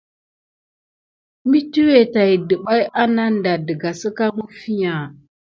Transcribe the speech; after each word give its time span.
Mesuwa 1.49 1.99
tät 2.13 2.39
kuɓaï 2.49 2.83
aname 3.01 3.39
ɗa 3.43 3.53
daka 3.67 3.89
sika 3.99 4.25
mifiya. 4.37 4.93